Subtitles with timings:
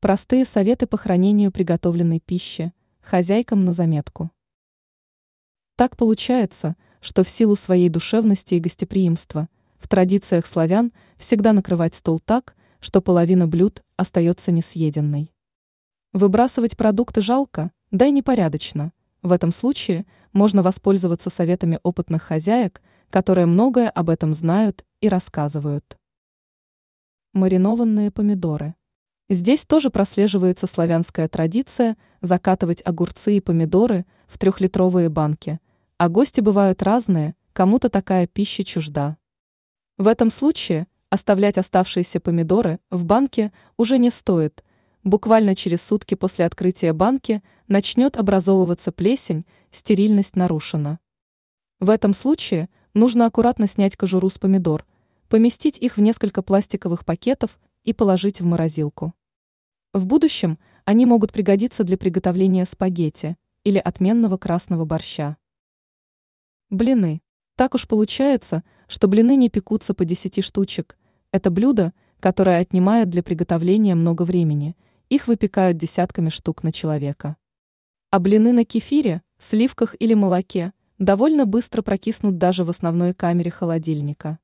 [0.00, 4.30] Простые советы по хранению приготовленной пищи, хозяйкам на заметку.
[5.74, 12.20] Так получается, что в силу своей душевности и гостеприимства в традициях славян всегда накрывать стол
[12.20, 15.34] так, что половина блюд остается несъеденной.
[16.12, 18.92] Выбрасывать продукты жалко, да и непорядочно.
[19.22, 25.98] В этом случае можно воспользоваться советами опытных хозяек, которые многое об этом знают и рассказывают.
[27.32, 28.76] Маринованные помидоры.
[29.30, 35.60] Здесь тоже прослеживается славянская традиция закатывать огурцы и помидоры в трехлитровые банки,
[35.98, 39.18] а гости бывают разные, кому-то такая пища чужда.
[39.98, 44.64] В этом случае оставлять оставшиеся помидоры в банке уже не стоит.
[45.04, 51.00] Буквально через сутки после открытия банки начнет образовываться плесень, стерильность нарушена.
[51.80, 54.86] В этом случае нужно аккуратно снять кожуру с помидор,
[55.28, 59.14] поместить их в несколько пластиковых пакетов и положить в морозилку.
[59.92, 65.36] В будущем они могут пригодиться для приготовления спагетти или отменного красного борща.
[66.70, 67.22] Блины.
[67.56, 70.98] Так уж получается, что блины не пекутся по 10 штучек.
[71.32, 74.76] Это блюдо, которое отнимает для приготовления много времени.
[75.08, 77.36] Их выпекают десятками штук на человека.
[78.10, 84.38] А блины на кефире, сливках или молоке довольно быстро прокиснут даже в основной камере холодильника.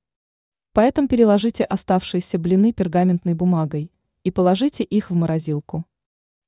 [0.75, 3.93] Поэтому переложите оставшиеся блины пергаментной бумагой
[4.25, 5.85] и положите их в морозилку.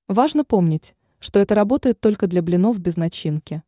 [0.09, 3.63] Важно помнить, что это работает только для блинов без начинки.